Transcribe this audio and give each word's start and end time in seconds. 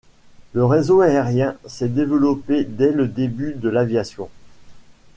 Le 0.53 0.65
réseau 0.65 1.01
aérien 1.01 1.57
s'est 1.67 1.87
développé 1.89 2.63
dès 2.63 2.91
les 2.91 3.07
débuts 3.07 3.53
de 3.53 3.69
l'aviation. 3.69 4.31